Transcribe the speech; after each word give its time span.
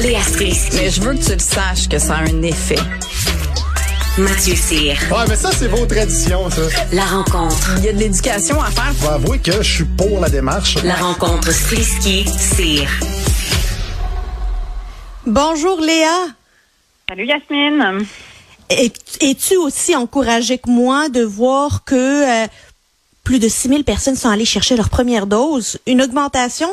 Léa 0.00 0.22
Strisky. 0.22 0.76
Mais 0.76 0.90
je 0.90 1.00
veux 1.00 1.14
que 1.14 1.22
tu 1.24 1.32
le 1.32 1.38
saches 1.38 1.88
que 1.88 1.98
ça 1.98 2.16
a 2.16 2.22
un 2.22 2.42
effet. 2.42 2.78
Mathieu 4.18 4.54
Cyr. 4.54 4.94
Ouais, 5.10 5.24
mais 5.28 5.36
ça, 5.36 5.50
c'est 5.52 5.68
vos 5.68 5.86
traditions, 5.86 6.50
ça. 6.50 6.62
La 6.92 7.04
rencontre. 7.06 7.70
Il 7.78 7.84
y 7.84 7.88
a 7.88 7.92
de 7.92 7.98
l'éducation 7.98 8.60
à 8.60 8.70
faire. 8.70 8.92
Faut 8.98 9.08
avouer 9.08 9.38
que 9.38 9.62
je 9.62 9.74
suis 9.74 9.84
pour 9.84 10.20
la 10.20 10.28
démarche. 10.28 10.76
La 10.84 10.96
rencontre 10.96 11.50
Strisky-Cyr. 11.50 12.88
Bonjour 15.26 15.80
Léa. 15.80 16.26
Salut 17.08 17.26
Yasmine. 17.26 18.04
Es- 18.68 18.92
Es-tu 19.20 19.56
aussi 19.56 19.94
encouragée 19.94 20.58
que 20.58 20.68
moi 20.68 21.08
de 21.08 21.22
voir 21.22 21.84
que 21.84 22.44
euh, 22.44 22.46
plus 23.24 23.38
de 23.38 23.48
6000 23.48 23.84
personnes 23.84 24.16
sont 24.16 24.28
allées 24.30 24.44
chercher 24.44 24.76
leur 24.76 24.90
première 24.90 25.26
dose? 25.26 25.78
Une 25.86 26.02
augmentation? 26.02 26.68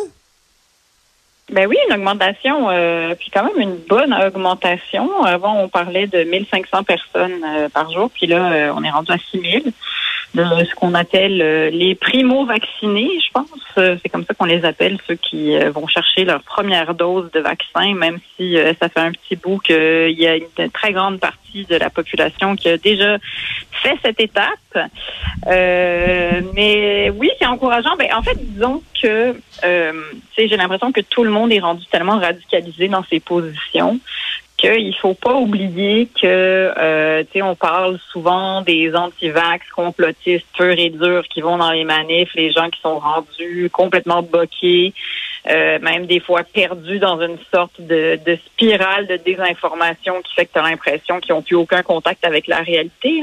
Ben 1.52 1.68
oui, 1.68 1.78
une 1.88 1.96
augmentation, 1.96 2.70
euh, 2.70 3.16
puis 3.16 3.32
quand 3.34 3.44
même 3.44 3.60
une 3.60 3.78
bonne 3.78 4.14
augmentation. 4.14 5.24
Avant, 5.24 5.58
on 5.60 5.68
parlait 5.68 6.06
de 6.06 6.24
1500 6.24 6.84
personnes 6.84 7.44
euh, 7.44 7.70
par 7.70 7.92
jour, 7.92 8.12
puis 8.14 8.28
là, 8.28 8.52
euh, 8.52 8.74
on 8.76 8.84
est 8.84 8.90
rendu 8.90 9.12
à 9.12 9.18
6000 9.18 9.72
de 10.36 10.44
ce 10.64 10.76
qu'on 10.76 10.94
appelle 10.94 11.42
euh, 11.42 11.72
les 11.72 11.96
primo-vaccinés, 11.96 13.10
je 13.20 13.32
pense. 13.34 13.48
C'est 13.76 14.10
comme 14.10 14.26
ça 14.26 14.36
qu'on 14.36 14.46
les 14.46 14.64
appelle, 14.64 15.00
ceux 15.08 15.16
qui 15.16 15.58
vont 15.70 15.88
chercher 15.88 16.26
leur 16.26 16.42
première 16.44 16.94
dose 16.94 17.32
de 17.32 17.40
vaccin, 17.40 17.94
même 17.96 18.20
si 18.36 18.58
ça 18.80 18.90
fait 18.90 19.00
un 19.00 19.12
petit 19.12 19.38
bout 19.38 19.58
qu'il 19.60 20.20
y 20.20 20.28
a 20.28 20.36
une 20.36 20.70
très 20.72 20.92
grande 20.92 21.20
partie 21.20 21.66
de 21.66 21.78
la 21.78 21.90
population 21.90 22.58
qui 22.58 22.68
a 22.68 22.78
déjà 22.78 23.18
fait 23.72 23.98
cette 24.04 24.20
étape. 24.20 24.90
Euh, 25.48 26.42
mais 26.54 27.10
oui, 27.12 27.30
c'est 27.40 27.46
encourageant. 27.46 27.96
Ben, 27.98 28.10
en 28.14 28.22
fait, 28.22 28.38
disons 28.38 28.82
que 29.02 29.36
euh, 29.64 29.94
j'ai 30.38 30.58
l'impression 30.58 30.92
que 30.92 31.02
tout 31.02 31.24
le 31.24 31.32
monde 31.32 31.52
est 31.52 31.60
rendu 31.60 31.86
tellement 31.88 32.20
radicalisé 32.20 32.88
dans 32.88 33.04
ses 33.04 33.20
positions 33.20 34.00
qu'il 34.60 34.96
faut 34.98 35.14
pas 35.14 35.36
oublier 35.36 36.08
que 36.08 36.26
euh, 36.26 37.24
tu 37.24 37.40
sais 37.40 37.42
on 37.42 37.56
parle 37.56 37.98
souvent 38.12 38.62
des 38.62 38.94
anti-vax 38.94 39.66
complotistes 39.74 40.46
purs 40.54 40.78
et 40.78 40.90
durs 40.90 41.24
qui 41.30 41.40
vont 41.40 41.58
dans 41.58 41.72
les 41.72 41.86
manifs, 41.86 42.34
les 42.36 42.52
gens 42.52 42.70
qui 42.70 42.82
sont 42.82 43.00
rendus 43.00 43.70
complètement 43.72 44.22
boqués, 44.22 44.94
euh, 45.48 45.80
même 45.80 46.06
des 46.06 46.20
fois 46.20 46.44
perdus 46.44 47.00
dans 47.00 47.22
une 47.22 47.38
sorte 47.54 47.80
de, 47.80 48.20
de 48.26 48.38
spirale 48.46 49.08
de 49.08 49.16
désinformation 49.18 50.22
qui 50.22 50.34
fait 50.34 50.46
que 50.46 50.54
tu 50.54 50.60
as 50.60 50.70
l'impression 50.70 51.20
qu'ils 51.20 51.34
n'ont 51.34 51.42
plus 51.42 51.56
aucun 51.56 51.82
contact 51.82 52.26
avec 52.26 52.48
la 52.48 52.60
réalité. 52.60 53.22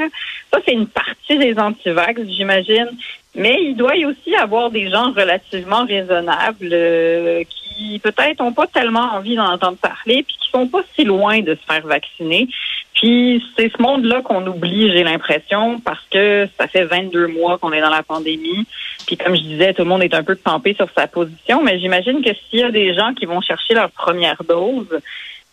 Ça, 0.52 0.60
c'est 0.64 0.72
une 0.72 0.88
partie 0.88 1.38
des 1.38 1.58
anti-vax, 1.58 2.22
j'imagine. 2.28 2.88
Mais 3.36 3.58
il 3.62 3.76
doit 3.76 3.96
y 3.96 4.06
aussi 4.06 4.34
avoir 4.34 4.70
des 4.70 4.90
gens 4.90 5.12
relativement 5.12 5.84
raisonnables 5.84 6.70
euh, 6.72 7.44
qui 7.44 7.98
peut-être 7.98 8.40
n'ont 8.40 8.54
pas 8.54 8.66
tellement 8.66 9.12
envie 9.12 9.36
d'en 9.36 9.52
entendre 9.52 9.76
parler, 9.76 10.22
puis 10.22 10.36
qui 10.40 10.50
sont 10.50 10.66
pas 10.66 10.80
si 10.94 11.04
loin 11.04 11.40
de 11.40 11.54
se 11.54 11.60
faire 11.70 11.86
vacciner. 11.86 12.48
Puis 12.94 13.44
c'est 13.54 13.70
ce 13.70 13.82
monde-là 13.82 14.22
qu'on 14.22 14.46
oublie, 14.46 14.90
j'ai 14.90 15.04
l'impression, 15.04 15.78
parce 15.80 16.02
que 16.10 16.48
ça 16.58 16.66
fait 16.66 16.84
22 16.84 17.26
mois 17.26 17.58
qu'on 17.58 17.72
est 17.72 17.82
dans 17.82 17.90
la 17.90 18.02
pandémie. 18.02 18.66
Puis 19.06 19.18
comme 19.18 19.36
je 19.36 19.42
disais, 19.42 19.74
tout 19.74 19.82
le 19.82 19.88
monde 19.88 20.02
est 20.02 20.14
un 20.14 20.24
peu 20.24 20.34
campé 20.34 20.72
sur 20.72 20.88
sa 20.96 21.06
position, 21.06 21.62
mais 21.62 21.78
j'imagine 21.78 22.22
que 22.22 22.30
s'il 22.32 22.60
y 22.60 22.62
a 22.62 22.70
des 22.70 22.94
gens 22.94 23.12
qui 23.12 23.26
vont 23.26 23.42
chercher 23.42 23.74
leur 23.74 23.90
première 23.90 24.42
dose, 24.48 24.88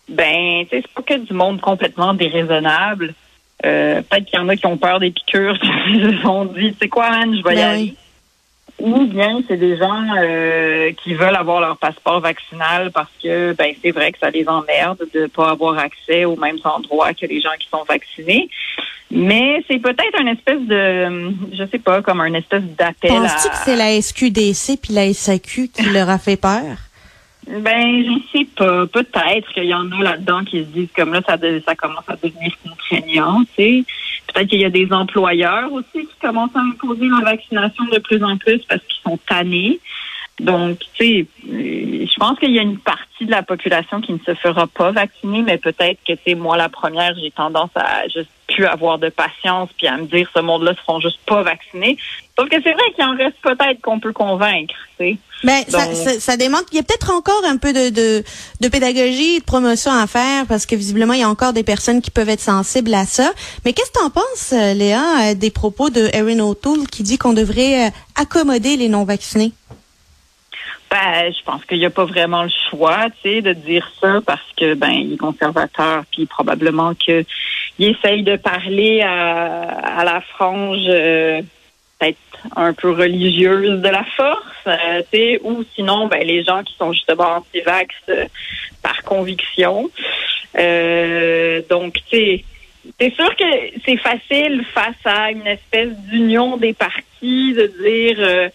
ben, 0.07 0.63
tu 0.63 0.69
sais, 0.69 0.83
c'est 0.83 0.93
pas 0.93 1.01
que 1.01 1.19
du 1.19 1.33
monde 1.33 1.59
complètement 1.59 2.13
déraisonnable. 2.13 3.13
Euh, 3.65 4.01
Peut-être 4.01 4.25
qu'il 4.25 4.39
y 4.39 4.41
en 4.41 4.49
a 4.49 4.55
qui 4.55 4.65
ont 4.65 4.77
peur 4.77 4.99
des 4.99 5.11
piqûres, 5.11 5.57
qui 5.87 6.01
se 6.01 6.21
sont 6.21 6.45
dit, 6.45 6.75
c'est 6.81 6.89
quoi, 6.89 7.09
man, 7.09 7.35
je 7.35 7.43
vais 7.43 7.53
y 7.53 7.55
Ben 7.55 7.69
aller. 7.69 7.81
oui. 7.83 7.97
Ou 8.79 9.05
bien 9.05 9.39
c'est 9.47 9.55
des 9.55 9.77
gens 9.77 10.03
euh, 10.17 10.91
qui 11.03 11.13
veulent 11.13 11.35
avoir 11.35 11.61
leur 11.61 11.77
passeport 11.77 12.19
vaccinal 12.19 12.91
parce 12.91 13.07
que 13.23 13.53
ben 13.53 13.73
c'est 13.81 13.91
vrai 13.91 14.11
que 14.11 14.17
ça 14.17 14.31
les 14.31 14.47
emmerde 14.49 15.03
de 15.13 15.27
pas 15.27 15.51
avoir 15.51 15.77
accès 15.77 16.25
aux 16.25 16.35
mêmes 16.35 16.57
endroits 16.63 17.13
que 17.13 17.25
les 17.27 17.39
gens 17.39 17.51
qui 17.59 17.67
sont 17.69 17.83
vaccinés. 17.87 18.49
Mais 19.11 19.63
c'est 19.69 19.77
peut-être 19.77 20.19
une 20.19 20.27
espèce 20.29 20.59
de 20.61 21.31
je 21.55 21.63
sais 21.71 21.77
pas, 21.77 22.01
comme 22.01 22.19
un 22.19 22.33
espèce 22.33 22.63
d'appel 22.63 23.11
à 23.11 23.15
Penses-tu 23.19 23.49
que 23.49 23.57
c'est 23.63 23.75
la 23.75 24.01
SQDC 24.01 24.81
puis 24.81 24.93
la 24.93 25.13
SAQ 25.13 25.69
qui 25.69 25.83
leur 25.91 26.09
a 26.09 26.17
fait 26.17 26.35
peur? 26.35 26.63
Ben, 27.47 28.03
je 28.05 28.37
sais 28.37 28.45
pas. 28.55 28.87
Peut-être 28.87 29.51
qu'il 29.53 29.65
y 29.65 29.73
en 29.73 29.91
a 29.91 30.03
là-dedans 30.03 30.43
qui 30.43 30.59
se 30.59 30.69
disent 30.69 30.91
comme 30.95 31.13
là, 31.13 31.21
ça, 31.27 31.37
ça 31.65 31.75
commence 31.75 32.07
à 32.07 32.15
devenir 32.15 32.51
contraignant, 32.67 33.43
tu 33.43 33.53
sais. 33.55 33.83
Peut-être 34.27 34.49
qu'il 34.49 34.61
y 34.61 34.65
a 34.65 34.69
des 34.69 34.91
employeurs 34.91 35.71
aussi 35.71 36.07
qui 36.07 36.15
commencent 36.21 36.55
à 36.55 36.61
imposer 36.61 37.07
la 37.07 37.23
vaccination 37.23 37.83
de 37.85 37.99
plus 37.99 38.23
en 38.23 38.37
plus 38.37 38.59
parce 38.67 38.81
qu'ils 38.83 39.03
sont 39.03 39.19
tannés. 39.27 39.79
Donc, 40.39 40.79
tu 40.95 41.05
sais, 41.05 41.27
euh, 41.47 42.05
je 42.07 42.15
pense 42.19 42.39
qu'il 42.39 42.51
y 42.51 42.59
a 42.59 42.63
une 42.63 42.79
partie 42.79 43.25
de 43.25 43.31
la 43.31 43.43
population 43.43 44.01
qui 44.01 44.13
ne 44.13 44.19
se 44.19 44.33
fera 44.33 44.65
pas 44.65 44.91
vacciner, 44.91 45.43
mais 45.43 45.57
peut-être 45.57 45.99
que, 46.07 46.13
tu 46.13 46.19
sais, 46.25 46.35
moi, 46.35 46.57
la 46.57 46.69
première, 46.69 47.13
j'ai 47.21 47.29
tendance 47.29 47.69
à 47.75 48.07
juste 48.07 48.31
plus 48.53 48.65
avoir 48.65 48.99
de 48.99 49.09
patience 49.09 49.69
puis 49.77 49.87
à 49.87 49.97
me 49.97 50.05
dire 50.05 50.29
ce 50.35 50.39
monde-là 50.39 50.73
se 50.73 50.79
feront 50.79 50.99
juste 50.99 51.19
pas 51.25 51.41
vacciner. 51.43 51.97
Sauf 52.37 52.49
que 52.49 52.55
c'est 52.63 52.71
vrai 52.71 52.83
qu'il 52.95 53.03
en 53.03 53.15
reste 53.15 53.37
peut-être 53.41 53.81
qu'on 53.81 53.99
peut 53.99 54.13
convaincre, 54.13 54.73
tu 54.97 55.05
sais. 55.05 55.17
Ben, 55.43 55.61
ça, 55.67 55.85
Donc- 55.85 55.95
ça, 55.95 56.19
ça 56.19 56.37
démontre 56.37 56.65
qu'il 56.67 56.77
y 56.77 56.79
a 56.79 56.83
peut-être 56.83 57.11
encore 57.11 57.43
un 57.45 57.57
peu 57.57 57.73
de, 57.73 57.89
de, 57.89 58.23
de 58.61 58.67
pédagogie, 58.69 59.39
de 59.39 59.43
promotion 59.43 59.91
à 59.91 60.07
faire, 60.07 60.45
parce 60.47 60.65
que 60.65 60.75
visiblement, 60.75 61.13
il 61.13 61.19
y 61.19 61.23
a 61.23 61.29
encore 61.29 61.53
des 61.53 61.63
personnes 61.63 62.01
qui 62.01 62.11
peuvent 62.11 62.29
être 62.29 62.39
sensibles 62.39 62.93
à 62.93 63.05
ça. 63.05 63.31
Mais 63.65 63.73
qu'est-ce 63.73 63.91
que 63.91 63.99
tu 63.99 64.05
en 64.05 64.09
penses, 64.09 64.53
euh, 64.53 64.73
Léa, 64.73 65.31
euh, 65.31 65.33
des 65.35 65.51
propos 65.51 65.89
de 65.89 66.09
Erin 66.13 66.39
O'Toole 66.39 66.87
qui 66.87 67.03
dit 67.03 67.17
qu'on 67.17 67.33
devrait 67.33 67.87
euh, 67.87 67.89
accommoder 68.15 68.77
les 68.77 68.87
non-vaccinés? 68.87 69.51
Ben, 70.89 71.33
je 71.33 71.43
pense 71.43 71.65
qu'il 71.65 71.79
n'y 71.79 71.85
a 71.87 71.89
pas 71.89 72.05
vraiment 72.05 72.43
le 72.43 72.51
choix, 72.69 73.07
tu 73.23 73.29
sais, 73.29 73.41
de 73.41 73.53
dire 73.53 73.91
ça 73.99 74.19
parce 74.25 74.45
que 74.55 74.75
ben 74.75 74.91
il 74.91 75.13
est 75.13 75.17
conservateur, 75.17 76.03
puis 76.11 76.27
probablement 76.27 76.93
que 76.93 77.25
il 77.79 77.91
essaye 77.91 78.23
de 78.23 78.35
parler 78.35 79.01
à, 79.01 79.99
à 79.99 80.03
la 80.03 80.21
frange 80.21 80.85
euh, 80.87 81.41
peut-être 81.99 82.17
un 82.55 82.73
peu 82.73 82.91
religieuse 82.91 83.81
de 83.81 83.89
la 83.89 84.03
force, 84.03 84.67
euh, 84.67 85.37
ou 85.43 85.63
sinon 85.75 86.07
ben 86.07 86.25
les 86.25 86.43
gens 86.43 86.63
qui 86.63 86.75
sont 86.75 86.91
justement 86.93 87.37
anti-vax 87.37 87.95
euh, 88.09 88.25
par 88.81 89.01
conviction. 89.03 89.89
Euh, 90.57 91.61
donc, 91.69 91.95
tu 92.09 92.17
sais. 92.17 92.45
C'est 92.99 93.15
sûr 93.15 93.33
que 93.37 93.45
c'est 93.85 93.95
facile 93.95 94.65
face 94.73 95.05
à 95.05 95.31
une 95.31 95.47
espèce 95.47 95.93
d'union 96.11 96.57
des 96.57 96.73
partis 96.73 97.53
de 97.53 97.67
dire 97.81 98.17
euh, 98.19 98.49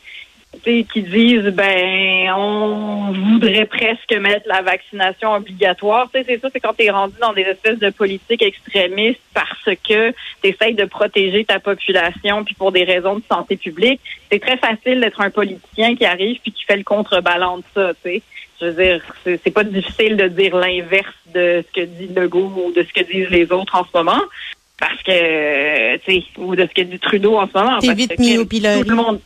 qui 0.90 1.02
disent 1.02 1.52
ben 1.54 2.32
on 2.36 3.12
voudrait 3.12 3.66
presque 3.66 4.12
mettre 4.12 4.46
la 4.46 4.62
vaccination 4.62 5.34
obligatoire. 5.34 6.08
Tu 6.12 6.20
sais, 6.20 6.24
c'est 6.28 6.40
ça, 6.40 6.48
c'est 6.52 6.60
quand 6.60 6.74
tu 6.74 6.84
es 6.84 6.90
rendu 6.90 7.14
dans 7.20 7.32
des 7.32 7.42
espèces 7.42 7.78
de 7.78 7.90
politiques 7.90 8.42
extrémistes 8.42 9.20
parce 9.34 9.76
que 9.88 10.10
tu 10.10 10.48
essayes 10.48 10.74
de 10.74 10.84
protéger 10.84 11.44
ta 11.44 11.58
population 11.58 12.44
puis 12.44 12.54
pour 12.54 12.72
des 12.72 12.84
raisons 12.84 13.16
de 13.16 13.22
santé 13.30 13.56
publique. 13.56 14.00
C'est 14.30 14.40
très 14.40 14.56
facile 14.56 15.00
d'être 15.00 15.20
un 15.20 15.30
politicien 15.30 15.96
qui 15.96 16.04
arrive 16.04 16.38
puis 16.42 16.52
qui 16.52 16.64
fait 16.64 16.76
le 16.76 16.84
contrebalan 16.84 17.58
de 17.58 17.64
ça, 17.74 17.92
tu 17.94 18.10
sais. 18.10 18.22
Je 18.60 18.66
veux 18.66 18.82
dire, 18.82 19.02
c'est 19.24 19.52
pas 19.52 19.62
difficile 19.62 20.16
de 20.16 20.26
dire 20.26 20.56
l'inverse 20.56 21.14
de 21.32 21.64
ce 21.66 21.80
que 21.80 21.86
dit 21.86 22.08
Legault 22.14 22.52
ou 22.56 22.72
de 22.72 22.82
ce 22.82 22.92
que 22.92 23.06
disent 23.08 23.30
les 23.30 23.52
autres 23.52 23.76
en 23.76 23.84
ce 23.84 23.96
moment. 23.96 24.20
Parce 24.80 25.00
que, 25.02 25.96
tu 25.98 26.12
sais, 26.12 26.24
ou 26.36 26.56
de 26.56 26.62
ce 26.66 26.74
que 26.74 26.82
dit 26.82 26.98
Trudeau 26.98 27.36
en 27.36 27.46
ce 27.46 27.52
moment. 27.56 27.78
Parce 27.80 27.88
vite 27.94 28.16
que 28.16 28.20
mis 28.20 28.36
au 28.36 28.46
pilori. 28.46 28.82
Tout 28.82 28.90
le 28.90 28.96
monde, 28.96 29.20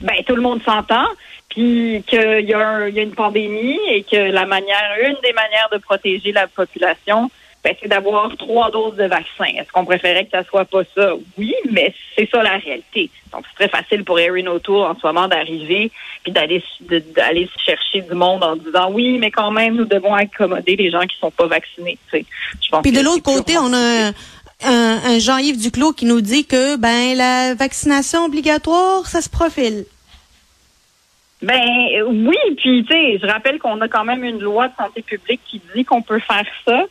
ben, 0.00 0.16
tout 0.26 0.36
le 0.36 0.42
monde 0.42 0.62
s'entend, 0.62 1.06
puis 1.48 2.02
qu'il 2.06 2.40
y, 2.40 2.50
y 2.50 2.54
a 2.54 2.88
une 2.88 3.14
pandémie 3.14 3.78
et 3.90 4.02
que 4.02 4.16
la 4.16 4.46
manière, 4.46 4.96
une 5.00 5.16
des 5.22 5.32
manières 5.32 5.68
de 5.72 5.78
protéger 5.78 6.32
la 6.32 6.46
population, 6.46 7.30
ben, 7.66 7.74
c'est 7.82 7.88
d'avoir 7.88 8.36
trois 8.36 8.70
doses 8.70 8.94
de 8.94 9.06
vaccin. 9.06 9.46
Est-ce 9.58 9.72
qu'on 9.72 9.84
préférait 9.84 10.24
que 10.24 10.30
ça 10.30 10.44
soit 10.44 10.66
pas 10.66 10.82
ça? 10.94 11.14
Oui, 11.36 11.52
mais 11.68 11.92
c'est 12.14 12.28
ça 12.30 12.40
la 12.40 12.58
réalité. 12.58 13.10
Donc, 13.32 13.44
c'est 13.48 13.66
très 13.66 13.80
facile 13.80 14.04
pour 14.04 14.20
Erin 14.20 14.46
O'Toole 14.46 14.86
en 14.86 14.94
ce 14.94 15.04
moment 15.04 15.26
d'arriver 15.26 15.90
puis 16.22 16.30
d'aller 16.30 16.62
d'aller 16.80 17.50
chercher 17.64 18.02
du 18.02 18.14
monde 18.14 18.44
en 18.44 18.54
disant 18.54 18.92
oui, 18.92 19.18
mais 19.18 19.32
quand 19.32 19.50
même, 19.50 19.74
nous 19.74 19.84
devons 19.84 20.14
accommoder 20.14 20.76
les 20.76 20.92
gens 20.92 21.06
qui 21.06 21.16
sont 21.18 21.32
pas 21.32 21.46
vaccinés. 21.46 21.98
tu 22.08 22.18
sais. 22.18 22.26
Je 22.62 22.68
pense 22.68 22.82
Puis 22.82 22.92
de 22.92 23.00
l'autre 23.00 23.24
côté, 23.24 23.58
on 23.58 23.72
a 23.72 24.12
un, 24.64 25.18
Jean-Yves 25.18 25.60
Duclos 25.60 25.92
qui 25.92 26.06
nous 26.06 26.20
dit 26.20 26.46
que 26.46 26.76
ben 26.76 27.16
la 27.16 27.54
vaccination 27.54 28.24
obligatoire, 28.24 29.06
ça 29.06 29.20
se 29.20 29.28
profile. 29.28 29.84
Ben 31.42 32.02
oui, 32.06 32.36
puis 32.56 32.84
tu 32.84 32.92
sais, 32.92 33.18
je 33.18 33.26
rappelle 33.26 33.58
qu'on 33.58 33.80
a 33.80 33.88
quand 33.88 34.04
même 34.04 34.24
une 34.24 34.40
loi 34.40 34.68
de 34.68 34.74
santé 34.76 35.02
publique 35.02 35.40
qui 35.44 35.60
dit 35.74 35.84
qu'on 35.84 36.02
peut 36.02 36.20
faire 36.20 36.46
ça. 36.64 36.84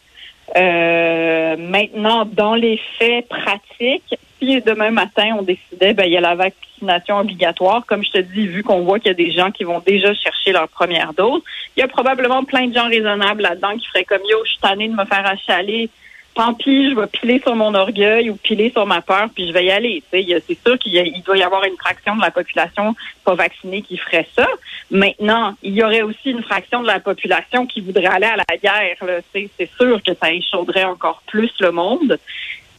Euh, 0.56 1.58
maintenant, 1.58 2.26
dans 2.26 2.54
les 2.54 2.80
faits 3.00 3.28
pratiques, 3.28 4.16
si 4.40 4.62
demain 4.62 4.92
matin 4.92 5.36
on 5.40 5.42
décidait, 5.42 5.94
ben 5.94 6.06
il 6.06 6.12
y 6.12 6.18
a 6.18 6.22
la 6.22 6.36
vaccination 6.36 7.18
obligatoire. 7.18 7.84
Comme 7.88 8.04
je 8.04 8.12
te 8.12 8.18
dis, 8.20 8.46
vu 8.46 8.64
qu'on 8.64 8.82
voit 8.82 9.00
qu'il 9.00 9.08
y 9.08 9.12
a 9.12 9.16
des 9.16 9.32
gens 9.32 9.50
qui 9.50 9.64
vont 9.64 9.80
déjà 9.80 10.14
chercher 10.14 10.52
leur 10.52 10.70
première 10.70 11.14
dose, 11.14 11.42
il 11.76 11.80
y 11.80 11.84
a 11.84 11.88
probablement 11.88 12.44
plein 12.44 12.68
de 12.68 12.74
gens 12.76 12.88
raisonnables 12.88 13.42
là-dedans 13.42 13.76
qui 13.78 13.88
feraient 13.88 14.06
comme 14.06 14.22
yo, 14.30 14.38
je 14.46 14.52
suis 14.52 14.60
tannée 14.60 14.88
de 14.88 14.94
me 14.94 15.06
faire 15.06 15.26
achaler 15.26 15.90
tant 16.36 16.54
pis, 16.54 16.92
je 16.92 16.96
vais 16.96 17.08
piler 17.08 17.40
sur 17.40 17.56
mon 17.56 17.74
orgueil 17.74 18.30
ou 18.30 18.36
piler 18.36 18.70
sur 18.70 18.86
ma 18.86 19.02
peur, 19.02 19.30
puis 19.34 19.48
je 19.48 19.54
vais 19.54 19.66
y 19.66 19.72
aller. 19.72 20.04
C'est 20.12 20.60
sûr 20.66 20.78
qu'il 20.78 21.24
doit 21.24 21.38
y 21.38 21.44
avoir 21.44 21.64
une 21.64 21.78
fraction 21.78 22.16
de 22.16 22.22
la 22.22 22.30
population 22.30 22.96
pas 23.24 23.36
vaccinée 23.36 23.82
qui 23.82 23.98
ferait 23.98 24.28
ça. 24.36 24.48
Maintenant, 24.92 25.56
il 25.64 25.74
y 25.74 25.84
aurait 25.84 26.04
aussi 26.04 26.32
une 26.32 26.44
fraction 26.44 26.82
de 26.82 26.88
la 26.88 27.00
population 27.00 27.66
qui 27.66 27.82
voudrait 27.82 28.06
aller 28.08 28.28
à 28.28 28.36
la 28.36 28.58
guerre. 28.58 28.98
là. 29.02 29.22
Tu 29.34 29.42
sais, 29.42 29.50
C'est 29.58 29.70
sûr 29.78 30.02
que 30.04 30.14
ça 30.14 30.32
échaudrait 30.32 30.84
encore 30.84 31.24
plus 31.26 31.52
le 31.60 31.72
monde. 31.72 32.20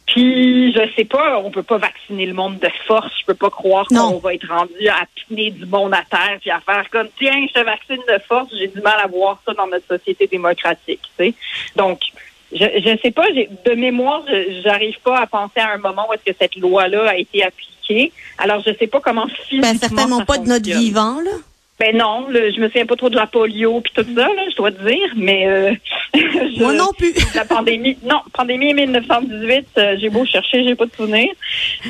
Puis, 0.05 0.71
je 0.71 0.89
sais 0.95 1.03
pas, 1.03 1.37
on 1.39 1.51
peut 1.51 1.63
pas 1.63 1.77
vacciner 1.77 2.25
le 2.25 2.33
monde 2.33 2.59
de 2.59 2.69
force. 2.85 3.11
Je 3.19 3.25
peux 3.25 3.33
pas 3.33 3.49
croire 3.49 3.85
qu'on 3.87 4.19
va 4.19 4.35
être 4.35 4.47
rendu 4.47 4.87
à 4.87 5.03
piner 5.15 5.51
du 5.51 5.65
monde 5.65 5.93
à 5.93 6.03
terre 6.09 6.37
puis 6.39 6.49
à 6.49 6.61
faire 6.61 6.89
comme, 6.89 7.09
tiens, 7.19 7.45
je 7.47 7.59
te 7.59 7.65
vaccine 7.65 8.01
de 8.07 8.17
force. 8.25 8.49
J'ai 8.57 8.67
du 8.67 8.79
mal 8.79 8.99
à 9.03 9.07
voir 9.07 9.41
ça 9.45 9.53
dans 9.53 9.67
notre 9.67 9.85
société 9.85 10.27
démocratique, 10.27 11.01
tu 11.01 11.25
sais. 11.25 11.33
Donc, 11.75 11.99
je, 12.59 12.65
je 12.81 12.97
sais 13.01 13.11
pas, 13.11 13.25
de 13.31 13.73
mémoire, 13.75 14.23
je- 14.27 14.61
j'arrive 14.63 14.97
pas 15.03 15.19
à 15.19 15.27
penser 15.27 15.59
à 15.59 15.73
un 15.73 15.77
moment 15.77 16.05
où 16.09 16.13
est-ce 16.13 16.31
que 16.31 16.37
cette 16.39 16.55
loi-là 16.55 17.09
a 17.09 17.15
été 17.15 17.43
appliquée. 17.43 18.11
Alors, 18.37 18.61
je 18.65 18.71
sais 18.77 18.87
pas 18.87 18.99
comment 18.99 19.27
physiquement 19.27 19.61
Ben, 19.71 19.77
certainement 19.77 20.19
ça 20.19 20.25
pas 20.25 20.37
de 20.37 20.47
notre 20.47 20.65
vivant, 20.69 21.21
là. 21.21 21.31
Ben 21.79 21.95
non, 21.95 22.25
le- 22.27 22.51
je 22.51 22.59
me 22.59 22.67
souviens 22.69 22.87
pas 22.87 22.95
trop 22.95 23.09
de 23.09 23.15
la 23.15 23.27
polio 23.27 23.81
puis 23.81 23.93
tout 23.95 24.01
ça, 24.15 24.27
là, 24.27 24.41
je 24.49 24.55
dois 24.55 24.71
te 24.71 24.81
dire, 24.83 25.13
mais 25.15 25.47
euh, 25.47 25.71
je- 26.15 26.59
Moi 26.63 26.73
non 26.73 26.89
plus. 26.97 27.13
la 27.35 27.45
pandémie, 27.45 27.95
non, 28.03 28.19
pandémie 28.33 28.73
1918, 28.73 29.67
euh, 29.77 29.95
j'ai 30.01 30.09
beau 30.09 30.25
chercher, 30.25 30.63
j'ai 30.63 30.73
pas 30.73 30.87
de 30.87 30.91
souvenirs. 30.95 31.31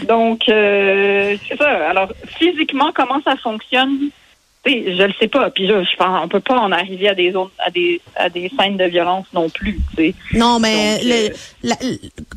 Donc 0.04 0.42
euh, 0.50 1.38
c'est 1.48 1.56
ça. 1.58 1.90
Alors 1.90 2.10
physiquement, 2.38 2.92
comment 2.94 3.22
ça 3.24 3.38
fonctionne? 3.38 4.10
Sais, 4.68 4.96
je 4.96 5.04
le 5.04 5.14
sais 5.20 5.28
pas. 5.28 5.50
Puis 5.50 5.68
je, 5.68 5.84
je 5.84 5.96
pense, 5.98 6.22
on 6.24 6.28
peut 6.28 6.40
pas 6.40 6.60
en 6.60 6.72
arriver 6.72 7.10
à 7.10 7.16
des 7.16 7.32
zones, 7.32 7.50
à 7.60 7.72
des 7.72 8.02
à 8.16 8.30
des 8.30 8.52
scènes 8.58 8.78
de 8.78 8.86
violence 8.86 9.26
non 9.34 9.50
plus. 9.50 9.80
Non, 10.34 10.60
mais 10.60 10.98
Donc, 10.98 11.04
le, 11.06 11.14
euh, 11.14 11.30
la, 11.64 11.76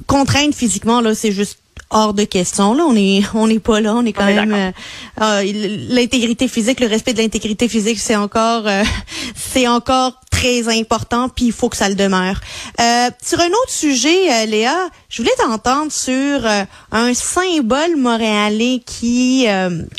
contraindre 0.06 0.54
physiquement, 0.54 1.00
là, 1.00 1.14
c'est 1.14 1.32
juste 1.32 1.60
hors 1.90 2.14
de 2.14 2.24
question. 2.24 2.74
Là, 2.74 2.84
on 2.86 2.96
est, 2.96 3.22
on 3.34 3.48
n'est 3.48 3.58
pas 3.58 3.80
là. 3.80 3.94
On 3.94 4.04
est 4.04 4.12
quand 4.12 4.24
On 4.24 4.28
est 4.28 4.46
même 4.46 4.54
euh, 4.54 5.22
euh, 5.22 5.42
l'intégrité 5.90 6.48
physique, 6.48 6.80
le 6.80 6.86
respect 6.86 7.12
de 7.12 7.18
l'intégrité 7.18 7.68
physique, 7.68 7.98
c'est 7.98 8.16
encore, 8.16 8.66
euh, 8.66 8.82
c'est 9.34 9.68
encore 9.68 10.20
très 10.40 10.69
important. 10.69 11.28
Puis 11.28 11.46
il 11.46 11.52
faut 11.52 11.69
que 11.69 11.76
ça 11.76 11.88
le 11.88 11.94
demeure. 11.94 12.40
Euh, 12.81 13.10
sur 13.22 13.40
un 13.40 13.48
autre 13.48 13.70
sujet, 13.70 14.31
euh, 14.31 14.46
Léa, 14.46 14.88
je 15.08 15.22
voulais 15.22 15.34
t'entendre 15.37 15.92
sur 15.92 16.14
euh, 16.46 16.62
un 16.92 17.14
symbole 17.14 17.96
montréalais 17.96 18.81
qui 18.84 19.46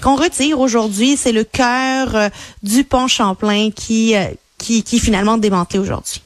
qu'on 0.01 0.15
retire 0.15 0.59
aujourd'hui. 0.59 1.15
C'est 1.15 1.31
le 1.31 1.43
cœur 1.43 2.29
du 2.63 2.83
pont 2.83 3.07
Champlain 3.07 3.69
qui, 3.71 4.15
qui, 4.57 4.83
qui 4.83 4.95
est 4.95 4.99
finalement 4.99 5.37
démantelé 5.37 5.79
aujourd'hui. 5.79 6.21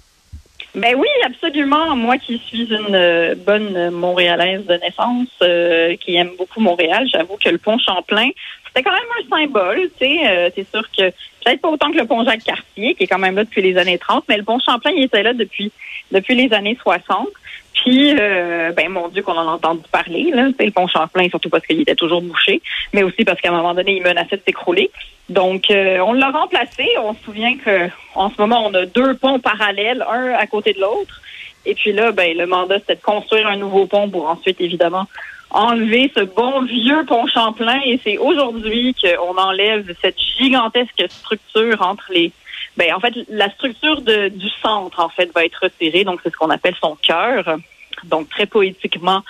Ben 0.75 0.93
oui, 0.97 1.07
absolument. 1.25 1.95
Moi 1.95 2.17
qui 2.17 2.37
suis 2.37 2.67
une 2.73 3.35
bonne 3.45 3.91
Montréalaise 3.91 4.65
de 4.65 4.73
naissance, 4.75 5.99
qui 6.01 6.15
aime 6.15 6.31
beaucoup 6.37 6.59
Montréal, 6.59 7.07
j'avoue 7.11 7.37
que 7.41 7.49
le 7.49 7.57
pont 7.57 7.77
Champlain, 7.79 8.29
c'était 8.75 8.89
quand 8.89 8.95
même 8.95 9.01
un 9.23 9.37
symbole. 9.37 9.89
Tu 9.97 10.05
sais, 10.05 10.27
euh, 10.27 10.49
c'est 10.53 10.69
sûr 10.69 10.83
que 10.91 11.11
peut-être 11.45 11.61
pas 11.61 11.69
autant 11.69 11.91
que 11.91 11.97
le 11.97 12.05
pont 12.05 12.25
Jacques-Cartier, 12.25 12.95
qui 12.95 13.03
est 13.03 13.07
quand 13.07 13.19
même 13.19 13.35
là 13.35 13.43
depuis 13.43 13.61
les 13.61 13.77
années 13.77 13.97
30, 13.97 14.25
mais 14.27 14.37
le 14.37 14.43
pont 14.43 14.59
Champlain, 14.59 14.91
il 14.95 15.03
était 15.03 15.23
là 15.23 15.33
depuis 15.33 15.71
depuis 16.11 16.35
les 16.35 16.53
années 16.53 16.77
60. 16.81 17.27
Puis, 17.73 18.15
euh, 18.19 18.71
ben 18.71 18.89
mon 18.89 19.09
Dieu, 19.09 19.21
qu'on 19.21 19.33
en 19.33 19.47
a 19.47 19.51
entendu 19.51 19.83
parler, 19.91 20.31
là, 20.33 20.47
c'est 20.57 20.65
le 20.65 20.71
pont 20.71 20.87
Champlain, 20.87 21.29
surtout 21.29 21.49
parce 21.49 21.65
qu'il 21.65 21.79
était 21.81 21.95
toujours 21.95 22.21
bouché, 22.21 22.61
mais 22.93 23.03
aussi 23.03 23.23
parce 23.25 23.39
qu'à 23.39 23.49
un 23.49 23.57
moment 23.57 23.73
donné, 23.73 23.97
il 23.97 24.03
menaçait 24.03 24.37
de 24.37 24.41
s'écrouler. 24.45 24.89
Donc, 25.29 25.69
euh, 25.69 25.99
on 25.99 26.13
l'a 26.13 26.31
remplacé. 26.31 26.87
On 27.03 27.13
se 27.13 27.23
souvient 27.23 27.57
que 27.57 27.89
en 28.15 28.29
ce 28.29 28.35
moment, 28.39 28.65
on 28.65 28.73
a 28.73 28.85
deux 28.85 29.15
ponts 29.15 29.39
parallèles, 29.39 30.03
un 30.09 30.33
à 30.33 30.47
côté 30.47 30.73
de 30.73 30.81
l'autre. 30.81 31.21
Et 31.65 31.73
puis 31.73 31.91
là, 31.91 32.11
ben, 32.11 32.35
le 32.37 32.45
mandat, 32.45 32.79
c'était 32.79 32.95
de 32.95 33.01
construire 33.01 33.47
un 33.47 33.57
nouveau 33.57 33.87
pont 33.87 34.09
pour 34.09 34.29
ensuite, 34.29 34.61
évidemment, 34.61 35.07
enlever 35.55 36.11
ce 36.15 36.21
bon 36.21 36.63
vieux 36.63 37.05
pont 37.05 37.25
Champlain. 37.27 37.79
Et 37.85 37.99
c'est 38.03 38.17
aujourd'hui 38.17 38.95
qu'on 39.01 39.37
enlève 39.37 39.95
cette 40.01 40.19
gigantesque 40.37 41.03
structure 41.09 41.81
entre 41.81 42.05
les. 42.11 42.31
Ben, 42.77 42.93
en 42.93 42.99
fait, 42.99 43.13
la 43.29 43.49
structure 43.51 44.01
de, 44.01 44.27
du 44.27 44.49
centre, 44.61 44.99
en 44.99 45.09
fait, 45.09 45.31
va 45.33 45.45
être 45.45 45.59
retirée. 45.63 46.03
Donc, 46.03 46.19
c'est 46.23 46.29
ce 46.29 46.35
qu'on 46.35 46.49
appelle 46.49 46.75
son 46.81 46.97
cœur. 47.01 47.57
Donc, 48.03 48.29
très 48.29 48.45
poétiquement, 48.45 49.21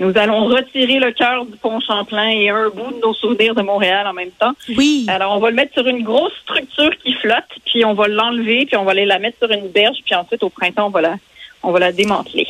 nous 0.00 0.16
allons 0.16 0.46
retirer 0.46 0.98
le 0.98 1.12
cœur 1.12 1.44
du 1.44 1.56
pont 1.58 1.80
Champlain 1.80 2.28
et 2.28 2.48
un 2.48 2.70
bout 2.70 2.92
de 2.92 3.00
nos 3.00 3.12
souvenirs 3.12 3.54
de 3.54 3.60
Montréal 3.62 4.06
en 4.06 4.14
même 4.14 4.30
temps. 4.30 4.52
Oui. 4.76 5.04
Alors, 5.08 5.36
on 5.36 5.40
va 5.40 5.50
le 5.50 5.56
mettre 5.56 5.74
sur 5.74 5.86
une 5.86 6.02
grosse 6.02 6.32
structure 6.42 6.90
qui 7.02 7.12
flotte, 7.14 7.44
puis 7.66 7.84
on 7.84 7.92
va 7.92 8.08
l'enlever, 8.08 8.64
puis 8.64 8.76
on 8.76 8.84
va 8.84 8.92
aller 8.92 9.04
la 9.04 9.18
mettre 9.18 9.38
sur 9.38 9.50
une 9.50 9.68
berge, 9.68 9.98
puis 10.04 10.14
ensuite, 10.14 10.42
au 10.42 10.48
printemps, 10.48 10.86
on 10.86 10.90
va 10.90 11.02
la, 11.02 11.14
on 11.62 11.70
va 11.70 11.78
la 11.78 11.92
démanteler. 11.92 12.46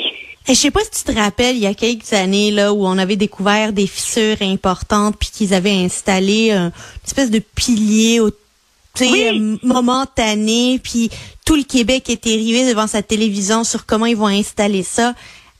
Je 0.48 0.54
sais 0.54 0.70
pas 0.70 0.80
si 0.84 1.04
tu 1.04 1.12
te 1.12 1.18
rappelles, 1.18 1.56
il 1.56 1.62
y 1.62 1.66
a 1.66 1.74
quelques 1.74 2.12
années 2.12 2.50
là 2.52 2.72
où 2.72 2.86
on 2.86 2.98
avait 2.98 3.16
découvert 3.16 3.72
des 3.72 3.86
fissures 3.86 4.36
importantes 4.42 5.16
puis 5.18 5.30
qu'ils 5.32 5.54
avaient 5.54 5.72
installé 5.84 6.52
un- 6.52 6.66
une 6.66 6.72
espèce 7.04 7.30
de 7.30 7.40
pilier 7.40 8.20
au 8.20 8.30
Oui. 9.00 9.26
euh, 9.28 9.56
momentané 9.66 10.78
puis 10.82 11.10
tout 11.44 11.56
le 11.56 11.64
Québec 11.64 12.08
était 12.10 12.32
arrivé 12.32 12.66
devant 12.68 12.86
sa 12.86 13.02
télévision 13.02 13.64
sur 13.64 13.86
comment 13.86 14.06
ils 14.06 14.16
vont 14.16 14.26
installer 14.28 14.82
ça. 14.84 15.14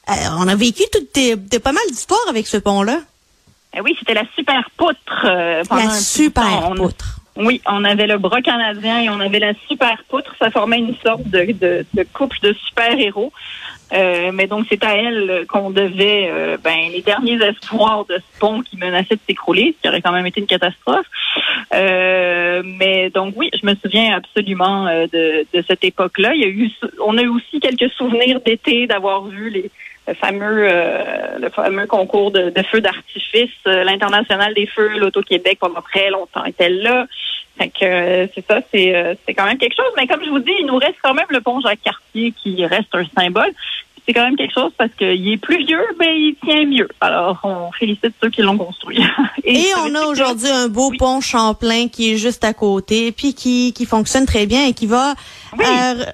Euh, 0.09 0.13
on 0.39 0.47
a 0.47 0.55
vécu 0.55 0.85
toutes 0.93 1.13
des- 1.15 1.35
de 1.37 1.59
pas 1.59 1.73
mal 1.73 1.83
d'histoires 1.91 2.21
avec 2.29 2.47
ce 2.47 2.57
pont-là. 2.57 3.01
Eh 3.75 3.81
oui, 3.81 3.95
c'était 3.99 4.15
la 4.15 4.25
super 4.37 4.63
poutre. 4.77 4.99
euh, 5.25 5.65
pendant 5.69 5.85
La 5.85 6.01
super 6.01 6.71
poutre. 6.77 7.16
Oui, 7.37 7.61
on 7.67 7.85
avait 7.85 8.07
le 8.07 8.19
bras 8.19 8.41
canadien 8.41 9.01
et 9.01 9.11
on 9.11 9.21
avait 9.21 9.39
la 9.39 9.53
super 9.69 10.03
poutre. 10.09 10.35
Ça 10.39 10.51
formait 10.51 10.79
une 10.79 10.95
sorte 11.05 11.29
de, 11.29 11.53
de, 11.53 11.87
de 11.93 12.07
couple 12.13 12.39
de 12.43 12.53
super-héros. 12.55 13.33
Euh, 13.93 14.31
mais 14.33 14.47
donc, 14.47 14.67
c'est 14.69 14.83
à 14.85 14.97
elle 14.97 15.45
qu'on 15.49 15.71
devait 15.71 16.29
euh, 16.31 16.57
ben, 16.63 16.91
les 16.91 17.03
derniers 17.03 17.41
espoirs 17.43 18.05
de 18.07 18.17
ce 18.17 18.41
pont 18.41 18.63
qui 18.63 18.77
menaçait 18.77 19.15
de 19.15 19.21
s'écrouler, 19.29 19.75
ce 19.77 19.83
qui 19.83 19.89
aurait 19.89 20.03
quand 20.03 20.13
même 20.13 20.27
été 20.27 20.41
une 20.41 20.47
catastrophe. 20.47 21.07
Euh, 21.75 22.63
mais 22.65 23.11
donc, 23.11 23.35
oui, 23.37 23.51
je 23.61 23.67
me 23.67 23.75
souviens 23.77 24.17
absolument 24.17 24.87
euh, 24.87 25.07
de, 25.13 25.47
de 25.53 25.65
cette 25.69 25.85
époque-là. 25.85 26.35
Il 26.35 26.41
y 26.41 26.45
a 26.45 26.49
eu, 26.49 26.71
on 27.05 27.17
a 27.19 27.23
eu 27.23 27.29
aussi 27.29 27.61
quelques 27.61 27.91
souvenirs 27.93 28.41
d'été 28.45 28.87
d'avoir 28.87 29.25
vu 29.25 29.51
les 29.51 29.71
le 30.07 30.15
fameux 30.15 30.69
euh, 30.69 31.39
le 31.39 31.49
fameux 31.51 31.87
concours 31.87 32.31
de, 32.31 32.51
de 32.51 32.63
feux 32.63 32.81
d'artifice, 32.81 33.51
euh, 33.67 33.85
l'international 33.85 34.55
des 34.55 34.67
feux, 34.67 34.99
l'Auto-Québec 34.99 35.59
pendant 35.61 35.83
très 35.83 36.11
longtemps 36.11 36.45
était 36.45 36.71
là. 36.71 37.07
Fait 37.59 37.69
que 37.69 37.85
euh, 37.85 38.27
c'est 38.35 38.45
ça, 38.47 38.61
c'est 38.73 38.95
euh, 38.95 39.15
c'est 39.27 39.35
quand 39.35 39.47
même 39.47 39.59
quelque 39.59 39.77
chose. 39.77 39.93
Mais 39.97 40.07
comme 40.07 40.23
je 40.25 40.31
vous 40.31 40.41
dis, 40.41 40.53
il 40.61 40.67
nous 40.67 40.77
reste 40.77 40.97
quand 41.03 41.15
même 41.15 41.27
le 41.31 41.41
pont 41.41 41.61
Jacques 41.61 41.83
Cartier 41.83 42.33
qui 42.43 42.65
reste 42.67 42.95
un 42.95 43.05
symbole. 43.19 43.53
C'est 44.07 44.13
quand 44.15 44.25
même 44.25 44.37
quelque 44.37 44.55
chose 44.55 44.71
parce 44.79 44.93
qu'il 44.97 45.33
est 45.33 45.37
plus 45.37 45.65
vieux, 45.65 45.85
mais 45.99 46.17
il 46.17 46.37
tient 46.45 46.65
mieux. 46.65 46.89
Alors 47.01 47.41
on 47.43 47.73
félicite 47.73 48.13
ceux 48.23 48.31
qui 48.31 48.41
l'ont 48.43 48.57
construit. 48.57 49.01
Et 49.45 49.65
on 49.85 49.95
a 49.97 50.05
aujourd'hui 50.07 50.49
un 50.49 50.69
beau 50.69 50.91
Oui. 50.91 50.97
pont 50.97 51.21
Champlain 51.21 51.89
qui 51.89 52.13
est 52.13 52.17
juste 52.17 52.45
à 52.45 52.53
côté, 52.53 53.11
puis 53.11 53.35
qui, 53.35 53.73
qui 53.73 53.85
fonctionne 53.85 54.25
très 54.25 54.47
bien 54.47 54.67
et 54.69 54.75
qui 54.75 54.87
va 54.87 55.15
Oui. 55.59 55.65
euh, 55.67 56.05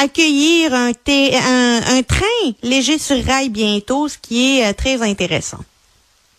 accueillir 0.00 0.72
un, 0.74 0.90
un, 0.90 1.96
un 1.98 2.02
train 2.02 2.52
léger 2.62 2.98
sur 2.98 3.16
rail 3.24 3.48
bientôt, 3.48 4.06
ce 4.06 4.18
qui 4.18 4.58
est 4.60 4.70
euh, 4.70 4.72
très 4.72 5.02
intéressant. 5.02 5.58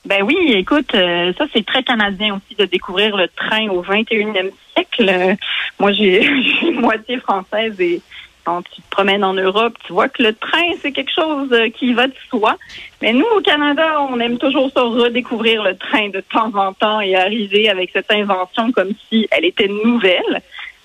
Ben 0.05 0.23
oui, 0.23 0.35
écoute, 0.53 0.95
euh, 0.95 1.31
ça 1.37 1.45
c'est 1.53 1.63
très 1.65 1.83
canadien 1.83 2.35
aussi 2.35 2.55
de 2.57 2.65
découvrir 2.65 3.15
le 3.15 3.27
train 3.27 3.67
au 3.69 3.83
21e 3.83 4.49
siècle. 4.73 5.07
Euh, 5.09 5.35
moi, 5.79 5.91
j'ai 5.91 6.27
moitié 6.73 7.19
française 7.19 7.79
et 7.79 8.01
quand 8.43 8.61
tu 8.63 8.81
te 8.81 8.89
promènes 8.89 9.23
en 9.23 9.33
Europe, 9.33 9.75
tu 9.85 9.93
vois 9.93 10.09
que 10.09 10.23
le 10.23 10.33
train, 10.33 10.71
c'est 10.81 10.91
quelque 10.91 11.13
chose 11.13 11.49
euh, 11.51 11.69
qui 11.69 11.93
va 11.93 12.07
de 12.07 12.13
soi. 12.29 12.57
Mais 13.01 13.13
nous, 13.13 13.25
au 13.35 13.41
Canada, 13.41 14.01
on 14.09 14.19
aime 14.19 14.37
toujours 14.37 14.71
ça 14.71 14.81
redécouvrir 14.81 15.63
le 15.63 15.75
train 15.77 16.09
de 16.09 16.21
temps 16.21 16.51
en 16.55 16.73
temps 16.73 17.01
et 17.01 17.15
arriver 17.15 17.69
avec 17.69 17.91
cette 17.91 18.11
invention 18.11 18.71
comme 18.71 18.91
si 19.09 19.27
elle 19.31 19.45
était 19.45 19.67
nouvelle. 19.67 20.41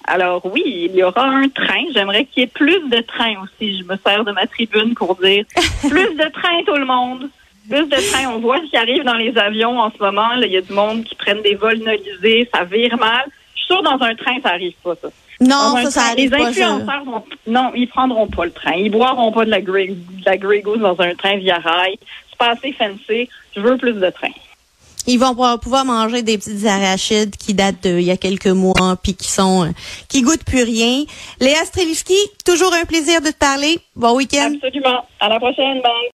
Alors 0.07 0.47
oui, 0.47 0.63
il 0.89 0.95
y 0.95 1.03
aura 1.03 1.25
un 1.25 1.49
train. 1.49 1.85
J'aimerais 1.93 2.27
qu'il 2.27 2.43
y 2.43 2.45
ait 2.45 2.49
plus 2.49 2.89
de 2.89 3.01
trains 3.01 3.35
aussi. 3.43 3.79
Je 3.79 3.85
me 3.85 3.97
sers 3.97 4.25
de 4.25 4.33
ma 4.33 4.47
tribune 4.47 4.95
pour 4.95 5.17
dire 5.17 5.45
plus 5.89 6.15
de 6.15 6.31
trains 6.31 6.63
tout 6.65 6.77
le 6.77 6.87
monde. 6.87 7.29
Plus 7.69 7.87
de 7.87 8.13
trains. 8.13 8.31
On 8.33 8.39
voit 8.39 8.61
ce 8.61 8.71
qui 8.71 8.77
arrive 8.77 9.03
dans 9.03 9.15
les 9.15 9.37
avions 9.37 9.81
en 9.81 9.91
ce 9.91 9.99
moment. 9.99 10.29
Là, 10.35 10.47
Il 10.47 10.53
y 10.53 10.57
a 10.57 10.61
du 10.61 10.73
monde 10.73 11.03
qui 11.03 11.17
prennent 11.17 11.43
des 11.43 11.57
vols 11.57 11.79
nolisés. 11.79 12.49
Ça 12.55 12.63
vire 12.63 12.97
mal. 12.97 13.25
Je 13.55 13.63
suis 13.63 13.67
sûre 13.67 13.83
dans 13.83 14.01
un 14.01 14.15
train, 14.15 14.37
ça 14.43 14.51
arrive 14.51 14.75
pas, 14.85 14.95
ça. 14.95 15.09
Non, 15.41 15.75
ça, 15.77 15.91
ça 15.91 16.01
train, 16.01 16.11
arrive 16.13 16.31
les 16.33 16.39
pas. 16.39 16.47
influenceurs 16.49 17.05
vont, 17.05 17.25
non, 17.47 17.73
ils 17.75 17.89
prendront 17.89 18.27
pas 18.27 18.45
le 18.47 18.53
train. 18.53 18.75
Ils 18.77 18.91
boiront 18.91 19.33
pas 19.33 19.45
de 19.45 19.51
la 19.51 19.61
Grey, 19.61 19.89
de 19.89 20.25
la 20.25 20.37
Grey 20.37 20.61
Goose 20.61 20.81
dans 20.81 20.99
un 21.01 21.15
train 21.15 21.37
via 21.37 21.59
rail. 21.59 21.99
C'est 22.31 22.39
pas 22.39 22.51
assez 22.53 22.73
fancy. 22.73 23.29
Je 23.55 23.61
veux 23.61 23.77
plus 23.77 23.93
de 23.95 24.11
trains. 24.11 24.29
Ils 25.09 25.19
vont 25.21 25.35
pouvoir- 25.59 25.85
manger 25.85 26.23
des 26.23 26.37
petites 26.37 26.67
arachides 26.67 27.37
qui 27.37 27.55
datent 27.55 27.81
d'il 27.83 28.01
y 28.03 28.11
a 28.11 28.17
quelques 28.17 28.49
mois 28.49 28.97
puis 29.01 29.15
qui 29.15 29.29
sont 29.29 29.65
euh, 29.65 29.69
qui 30.09 30.23
goûtent 30.23 30.43
plus 30.45 30.65
rien. 30.65 31.05
Léa 31.39 31.65
Streliski, 31.65 32.17
toujours 32.45 32.73
un 32.75 32.85
plaisir 32.87 33.21
de 33.21 33.29
te 33.29 33.37
parler. 33.39 33.79
Bon 33.95 34.17
week-end. 34.17 34.53
Absolument. 34.57 35.05
À 35.21 35.29
la 35.29 35.39
prochaine. 35.39 35.81
Bye. 35.81 35.93